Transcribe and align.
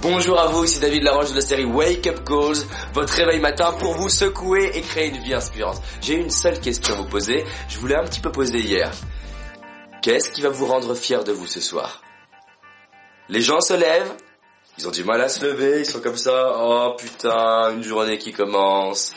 Bonjour 0.00 0.38
à 0.38 0.46
vous, 0.46 0.62
ici 0.62 0.78
David 0.78 1.02
Laroche 1.02 1.30
de 1.30 1.34
la 1.34 1.40
série 1.40 1.64
Wake 1.64 2.06
Up 2.06 2.20
Calls, 2.24 2.64
votre 2.92 3.12
réveil 3.14 3.40
matin 3.40 3.72
pour 3.72 3.94
vous 3.94 4.08
secouer 4.08 4.70
et 4.74 4.80
créer 4.80 5.08
une 5.08 5.20
vie 5.20 5.34
inspirante. 5.34 5.82
J'ai 6.00 6.14
une 6.14 6.30
seule 6.30 6.60
question 6.60 6.94
à 6.94 6.98
vous 6.98 7.08
poser, 7.08 7.44
je 7.68 7.78
voulais 7.78 7.96
un 7.96 8.04
petit 8.04 8.20
peu 8.20 8.30
poser 8.30 8.60
hier. 8.60 8.92
Qu'est-ce 10.00 10.30
qui 10.30 10.40
va 10.40 10.50
vous 10.50 10.66
rendre 10.66 10.94
fier 10.94 11.24
de 11.24 11.32
vous 11.32 11.48
ce 11.48 11.60
soir? 11.60 12.00
Les 13.28 13.40
gens 13.40 13.60
se 13.60 13.74
lèvent, 13.74 14.14
ils 14.78 14.86
ont 14.86 14.92
du 14.92 15.02
mal 15.02 15.20
à 15.20 15.28
se 15.28 15.44
lever, 15.44 15.80
ils 15.80 15.86
sont 15.86 16.00
comme 16.00 16.16
ça, 16.16 16.52
oh 16.56 16.94
putain, 16.96 17.72
une 17.72 17.82
journée 17.82 18.18
qui 18.18 18.32
commence. 18.32 19.12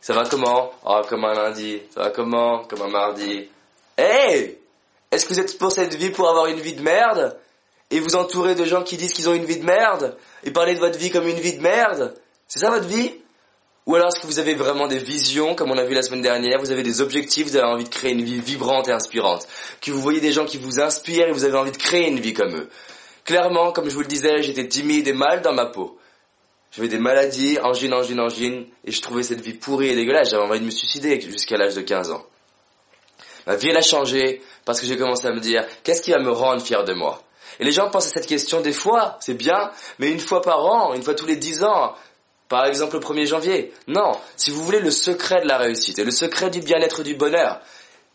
Ça 0.00 0.12
va 0.12 0.24
comment? 0.24 0.72
Oh, 0.84 1.02
comme 1.08 1.24
un 1.24 1.34
lundi. 1.34 1.82
Ça 1.94 2.00
va 2.00 2.10
comment? 2.10 2.64
Comme 2.64 2.82
un 2.82 2.90
mardi. 2.90 3.48
Hey 3.96 4.58
Est-ce 5.12 5.24
que 5.24 5.34
vous 5.34 5.40
êtes 5.40 5.56
pour 5.56 5.70
cette 5.70 5.94
vie 5.94 6.10
pour 6.10 6.28
avoir 6.28 6.46
une 6.46 6.58
vie 6.60 6.74
de 6.74 6.82
merde? 6.82 7.36
Et 7.90 8.00
vous 8.00 8.16
entourez 8.16 8.54
de 8.54 8.64
gens 8.64 8.82
qui 8.82 8.96
disent 8.96 9.12
qu'ils 9.12 9.28
ont 9.28 9.34
une 9.34 9.44
vie 9.44 9.58
de 9.58 9.64
merde 9.64 10.16
et 10.44 10.50
parler 10.50 10.74
de 10.74 10.80
votre 10.80 10.98
vie 10.98 11.10
comme 11.10 11.26
une 11.26 11.38
vie 11.38 11.56
de 11.56 11.62
merde 11.62 12.14
C'est 12.48 12.60
ça 12.60 12.70
votre 12.70 12.86
vie? 12.86 13.12
Ou 13.86 13.94
alors 13.94 14.08
est-ce 14.08 14.18
que 14.18 14.26
vous 14.26 14.40
avez 14.40 14.54
vraiment 14.54 14.88
des 14.88 14.98
visions 14.98 15.54
comme 15.54 15.70
on 15.70 15.78
a 15.78 15.84
vu 15.84 15.94
la 15.94 16.02
semaine 16.02 16.22
dernière, 16.22 16.58
vous 16.58 16.72
avez 16.72 16.82
des 16.82 17.00
objectifs, 17.00 17.46
vous 17.46 17.56
avez 17.56 17.66
envie 17.66 17.84
de 17.84 17.88
créer 17.88 18.12
une 18.12 18.24
vie 18.24 18.40
vibrante 18.40 18.88
et 18.88 18.92
inspirante, 18.92 19.46
que 19.80 19.92
vous 19.92 20.00
voyez 20.00 20.20
des 20.20 20.32
gens 20.32 20.44
qui 20.44 20.58
vous 20.58 20.80
inspirent 20.80 21.28
et 21.28 21.32
vous 21.32 21.44
avez 21.44 21.56
envie 21.56 21.70
de 21.70 21.76
créer 21.76 22.08
une 22.08 22.18
vie 22.18 22.32
comme 22.32 22.56
eux. 22.56 22.68
Clairement, 23.24 23.70
comme 23.70 23.88
je 23.88 23.94
vous 23.94 24.00
le 24.00 24.06
disais, 24.06 24.42
j'étais 24.42 24.66
timide 24.66 25.06
et 25.06 25.12
mal 25.12 25.40
dans 25.42 25.52
ma 25.52 25.66
peau. 25.66 25.98
J'avais 26.72 26.88
des 26.88 26.98
maladies, 26.98 27.58
angine, 27.60 27.94
angine, 27.94 28.20
angine, 28.20 28.66
et 28.84 28.90
je 28.90 29.00
trouvais 29.00 29.22
cette 29.22 29.40
vie 29.40 29.54
pourrie 29.54 29.88
et 29.88 29.94
dégueulasse. 29.94 30.30
J'avais 30.30 30.42
envie 30.42 30.60
de 30.60 30.64
me 30.64 30.70
suicider 30.70 31.20
jusqu'à 31.20 31.56
l'âge 31.56 31.74
de 31.74 31.80
15 31.80 32.10
ans. 32.10 32.26
Ma 33.46 33.54
vie, 33.54 33.68
elle 33.70 33.76
a 33.76 33.82
changé 33.82 34.42
parce 34.64 34.80
que 34.80 34.86
j'ai 34.86 34.96
commencé 34.96 35.26
à 35.26 35.32
me 35.32 35.40
dire, 35.40 35.64
qu'est-ce 35.84 36.02
qui 36.02 36.10
va 36.10 36.18
me 36.18 36.30
rendre 36.30 36.60
fier 36.60 36.84
de 36.84 36.92
moi? 36.92 37.22
Et 37.60 37.64
les 37.64 37.72
gens 37.72 37.90
pensent 37.90 38.06
à 38.06 38.10
cette 38.10 38.26
question 38.26 38.60
des 38.60 38.72
fois, 38.72 39.16
c'est 39.20 39.34
bien, 39.34 39.70
mais 39.98 40.10
une 40.10 40.20
fois 40.20 40.42
par 40.42 40.64
an, 40.64 40.94
une 40.94 41.02
fois 41.02 41.14
tous 41.14 41.26
les 41.26 41.36
dix 41.36 41.64
ans, 41.64 41.94
par 42.48 42.66
exemple 42.66 42.96
le 42.96 43.00
1er 43.00 43.26
janvier. 43.26 43.72
Non, 43.88 44.12
si 44.36 44.50
vous 44.50 44.62
voulez 44.62 44.80
le 44.80 44.90
secret 44.90 45.40
de 45.40 45.48
la 45.48 45.58
réussite 45.58 45.98
et 45.98 46.04
le 46.04 46.10
secret 46.10 46.50
du 46.50 46.60
bien-être 46.60 47.02
du 47.02 47.14
bonheur, 47.14 47.60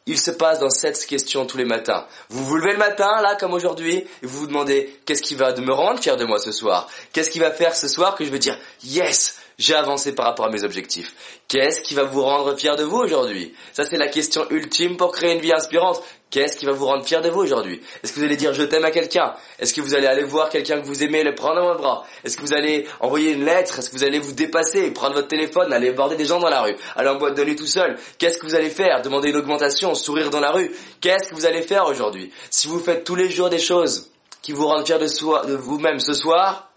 il 0.07 0.19
se 0.19 0.31
passe 0.31 0.59
dans 0.59 0.69
cette 0.69 1.05
question 1.05 1.45
tous 1.45 1.57
les 1.57 1.65
matins. 1.65 2.05
Vous 2.29 2.43
vous 2.43 2.57
levez 2.57 2.73
le 2.73 2.79
matin, 2.79 3.21
là, 3.21 3.35
comme 3.35 3.53
aujourd'hui, 3.53 3.97
et 3.97 4.25
vous 4.25 4.39
vous 4.39 4.47
demandez, 4.47 4.99
qu'est-ce 5.05 5.21
qui 5.21 5.35
va 5.35 5.53
me 5.55 5.73
rendre 5.73 6.01
fier 6.01 6.17
de 6.17 6.25
moi 6.25 6.39
ce 6.39 6.51
soir? 6.51 6.89
Qu'est-ce 7.13 7.29
qui 7.29 7.39
va 7.39 7.51
faire 7.51 7.75
ce 7.75 7.87
soir 7.87 8.15
que 8.15 8.25
je 8.25 8.31
veux 8.31 8.39
dire, 8.39 8.57
yes, 8.83 9.37
j'ai 9.61 9.75
avancé 9.75 10.13
par 10.15 10.25
rapport 10.25 10.47
à 10.47 10.49
mes 10.49 10.63
objectifs. 10.63 11.13
Qu'est-ce 11.47 11.81
qui 11.81 11.93
va 11.93 12.03
vous 12.03 12.23
rendre 12.23 12.57
fier 12.57 12.75
de 12.75 12.83
vous 12.83 12.97
aujourd'hui? 12.97 13.53
Ça 13.73 13.85
c'est 13.85 13.97
la 13.97 14.07
question 14.07 14.49
ultime 14.49 14.97
pour 14.97 15.11
créer 15.11 15.33
une 15.33 15.39
vie 15.39 15.53
inspirante. 15.53 16.01
Qu'est-ce 16.31 16.57
qui 16.57 16.65
va 16.65 16.71
vous 16.71 16.85
rendre 16.85 17.05
fier 17.05 17.21
de 17.21 17.29
vous 17.29 17.41
aujourd'hui? 17.41 17.79
Est-ce 18.01 18.11
que 18.13 18.19
vous 18.19 18.25
allez 18.25 18.37
dire 18.37 18.53
je 18.53 18.63
t'aime 18.63 18.85
à 18.85 18.91
quelqu'un? 18.91 19.35
Est-ce 19.59 19.73
que 19.73 19.81
vous 19.81 19.93
allez 19.93 20.07
aller 20.07 20.23
voir 20.23 20.49
quelqu'un 20.49 20.81
que 20.81 20.85
vous 20.85 21.03
aimez, 21.03 21.23
le 21.23 21.35
prendre 21.35 21.57
dans 21.57 21.67
votre 21.67 21.81
bras? 21.81 22.05
Est-ce 22.23 22.37
que 22.37 22.41
vous 22.41 22.53
allez 22.53 22.87
envoyer 23.01 23.33
une 23.33 23.45
lettre? 23.45 23.77
Est-ce 23.77 23.91
que 23.91 23.95
vous 23.97 24.03
allez 24.03 24.17
vous 24.17 24.31
dépasser, 24.31 24.89
prendre 24.91 25.13
votre 25.13 25.27
téléphone, 25.27 25.71
aller 25.71 25.89
aborder 25.89 26.15
des 26.15 26.25
gens 26.25 26.39
dans 26.39 26.49
la 26.49 26.63
rue, 26.63 26.75
aller 26.95 27.09
en 27.09 27.15
boîte 27.15 27.37
de 27.37 27.53
tout 27.53 27.67
seul? 27.67 27.99
Qu'est-ce 28.17 28.39
que 28.39 28.47
vous 28.47 28.55
allez 28.55 28.71
faire? 28.71 29.03
Demander 29.03 29.29
une 29.29 29.37
augmentation, 29.37 29.93
sourire 29.93 30.31
dans 30.31 30.39
la 30.39 30.51
rue? 30.51 30.71
Qu'est-ce 31.01 31.29
que 31.29 31.35
vous 31.35 31.45
allez 31.45 31.61
faire 31.61 31.85
aujourd'hui? 31.85 32.31
Si 32.49 32.67
vous 32.67 32.79
faites 32.79 33.03
tous 33.03 33.15
les 33.15 33.29
jours 33.29 33.49
des 33.49 33.59
choses 33.59 34.09
qui 34.41 34.53
vous 34.53 34.65
rendent 34.65 34.87
fier 34.87 34.97
de, 34.97 35.47
de 35.47 35.55
vous-même 35.55 35.99
ce 35.99 36.13
soir, 36.13 36.71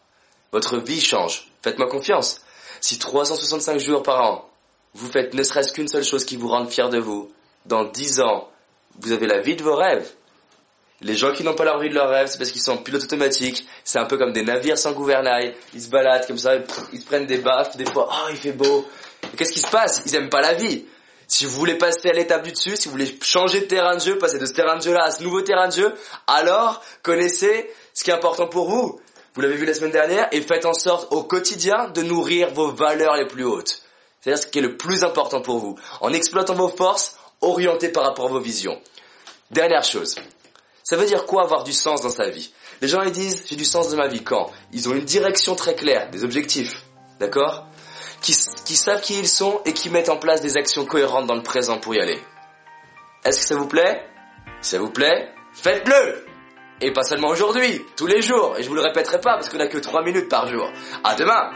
votre 0.52 0.76
vie 0.78 1.00
change. 1.00 1.48
Faites-moi 1.62 1.88
confiance. 1.88 2.40
Si 2.80 2.98
365 2.98 3.78
jours 3.78 4.02
par 4.02 4.22
an, 4.22 4.48
vous 4.94 5.10
faites 5.10 5.34
ne 5.34 5.42
serait-ce 5.42 5.72
qu'une 5.72 5.88
seule 5.88 6.04
chose 6.04 6.24
qui 6.24 6.36
vous 6.36 6.48
rende 6.48 6.70
fier 6.70 6.88
de 6.88 6.98
vous, 6.98 7.30
dans 7.66 7.84
10 7.84 8.20
ans, 8.20 8.48
vous 9.00 9.12
avez 9.12 9.26
la 9.26 9.40
vie 9.40 9.56
de 9.56 9.62
vos 9.62 9.74
rêves. 9.74 10.08
Les 11.00 11.16
gens 11.16 11.32
qui 11.32 11.42
n'ont 11.42 11.54
pas 11.54 11.64
la 11.64 11.76
vie 11.78 11.88
de 11.88 11.94
leurs 11.94 12.08
rêves, 12.08 12.28
c'est 12.28 12.38
parce 12.38 12.50
qu'ils 12.50 12.62
sont 12.62 12.72
en 12.72 12.76
pilote 12.78 13.02
automatique. 13.02 13.66
C'est 13.82 13.98
un 13.98 14.04
peu 14.04 14.16
comme 14.16 14.32
des 14.32 14.44
navires 14.44 14.78
sans 14.78 14.92
gouvernail. 14.92 15.54
Ils 15.74 15.82
se 15.82 15.88
baladent 15.88 16.26
comme 16.26 16.38
ça, 16.38 16.54
ils 16.92 17.00
se 17.00 17.04
prennent 17.04 17.26
des 17.26 17.38
baffes, 17.38 17.76
des 17.76 17.84
fois, 17.84 18.08
oh, 18.10 18.28
il 18.30 18.36
fait 18.36 18.52
beau. 18.52 18.86
Qu'est-ce 19.36 19.52
qui 19.52 19.60
se 19.60 19.70
passe? 19.70 20.02
Ils 20.06 20.14
aiment 20.14 20.30
pas 20.30 20.40
la 20.40 20.54
vie. 20.54 20.84
Si 21.26 21.44
vous 21.46 21.52
voulez 21.52 21.76
passer 21.76 22.10
à 22.10 22.12
l'étape 22.12 22.42
du 22.42 22.52
dessus, 22.52 22.76
si 22.76 22.86
vous 22.86 22.92
voulez 22.92 23.18
changer 23.22 23.60
de 23.60 23.64
terrain 23.64 23.96
de 23.96 24.00
jeu, 24.00 24.18
passer 24.18 24.38
de 24.38 24.46
ce 24.46 24.52
terrain 24.52 24.76
de 24.76 24.82
jeu-là 24.82 25.04
à 25.04 25.10
ce 25.10 25.22
nouveau 25.22 25.40
terrain 25.40 25.68
de 25.68 25.72
jeu, 25.72 25.94
alors 26.26 26.82
connaissez 27.02 27.70
ce 27.92 28.04
qui 28.04 28.10
est 28.10 28.14
important 28.14 28.46
pour 28.46 28.70
vous. 28.70 29.00
Vous 29.34 29.40
l'avez 29.40 29.56
vu 29.56 29.66
la 29.66 29.74
semaine 29.74 29.90
dernière, 29.90 30.28
et 30.30 30.40
faites 30.40 30.64
en 30.64 30.74
sorte 30.74 31.12
au 31.12 31.24
quotidien 31.24 31.88
de 31.88 32.02
nourrir 32.02 32.52
vos 32.52 32.70
valeurs 32.70 33.16
les 33.16 33.26
plus 33.26 33.44
hautes. 33.44 33.82
C'est-à-dire 34.20 34.42
ce 34.42 34.46
qui 34.46 34.60
est 34.60 34.62
le 34.62 34.76
plus 34.76 35.02
important 35.02 35.40
pour 35.40 35.58
vous. 35.58 35.76
En 36.00 36.12
exploitant 36.12 36.54
vos 36.54 36.68
forces, 36.68 37.16
orienté 37.40 37.88
par 37.88 38.04
rapport 38.04 38.26
à 38.26 38.28
vos 38.28 38.40
visions. 38.40 38.80
Dernière 39.50 39.82
chose. 39.82 40.14
Ça 40.84 40.96
veut 40.96 41.06
dire 41.06 41.26
quoi 41.26 41.42
avoir 41.42 41.64
du 41.64 41.72
sens 41.72 42.00
dans 42.02 42.10
sa 42.10 42.28
vie? 42.28 42.52
Les 42.80 42.88
gens 42.88 43.02
ils 43.02 43.12
disent 43.12 43.44
j'ai 43.46 43.56
du 43.56 43.64
sens 43.64 43.90
de 43.90 43.96
ma 43.96 44.06
vie 44.06 44.22
quand? 44.22 44.50
Ils 44.72 44.88
ont 44.88 44.94
une 44.94 45.04
direction 45.04 45.54
très 45.54 45.74
claire, 45.74 46.10
des 46.10 46.24
objectifs, 46.24 46.84
d'accord? 47.18 47.66
Qui, 48.20 48.34
qui 48.64 48.76
savent 48.76 49.00
qui 49.00 49.18
ils 49.18 49.28
sont 49.28 49.60
et 49.64 49.72
qui 49.72 49.90
mettent 49.90 50.08
en 50.08 50.16
place 50.16 50.42
des 50.42 50.56
actions 50.56 50.86
cohérentes 50.86 51.26
dans 51.26 51.34
le 51.34 51.42
présent 51.42 51.78
pour 51.78 51.94
y 51.94 52.00
aller. 52.00 52.18
Est-ce 53.24 53.40
que 53.40 53.46
ça 53.46 53.56
vous 53.56 53.68
plaît? 53.68 54.06
Si 54.60 54.70
ça 54.70 54.78
vous 54.78 54.90
plaît, 54.90 55.30
faites-le 55.52 56.24
Et 56.84 56.92
pas 56.92 57.02
seulement 57.02 57.28
aujourd'hui, 57.28 57.82
tous 57.96 58.06
les 58.06 58.20
jours. 58.20 58.56
Et 58.58 58.62
je 58.62 58.68
vous 58.68 58.74
le 58.74 58.82
répéterai 58.82 59.18
pas 59.18 59.36
parce 59.36 59.48
qu'on 59.48 59.56
n'a 59.56 59.68
que 59.68 59.78
3 59.78 60.04
minutes 60.04 60.28
par 60.28 60.46
jour. 60.46 60.70
À 61.02 61.14
demain 61.14 61.50